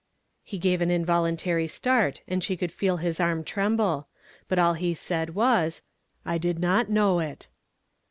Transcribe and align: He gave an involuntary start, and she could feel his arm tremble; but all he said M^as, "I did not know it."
He 0.43 0.57
gave 0.57 0.81
an 0.81 0.89
involuntary 0.89 1.67
start, 1.67 2.21
and 2.27 2.43
she 2.43 2.57
could 2.57 2.71
feel 2.71 2.97
his 2.97 3.19
arm 3.19 3.43
tremble; 3.43 4.07
but 4.47 4.57
all 4.57 4.73
he 4.73 4.95
said 4.95 5.27
M^as, 5.35 5.83
"I 6.25 6.39
did 6.39 6.57
not 6.57 6.89
know 6.89 7.19
it." 7.19 7.47